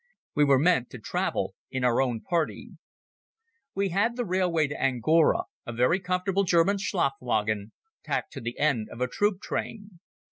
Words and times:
We 0.33 0.45
were 0.45 0.57
meant 0.57 0.89
to 0.89 0.97
travel 0.97 1.53
in 1.69 1.83
our 1.83 2.01
own 2.01 2.21
party. 2.21 2.71
We 3.75 3.89
had 3.89 4.15
the 4.15 4.25
railway 4.25 4.65
to 4.65 4.81
Angora, 4.83 5.41
a 5.67 5.71
very 5.71 5.99
comfortable 5.99 6.43
German 6.43 6.77
Schlafwagen, 6.79 7.71
tacked 8.03 8.33
to 8.33 8.41
the 8.41 8.57
end 8.57 8.87
of 8.89 8.99
a 8.99 9.07
troop 9.07 9.41
train. 9.41 9.99